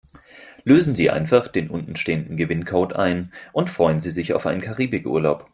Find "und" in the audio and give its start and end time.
3.53-3.69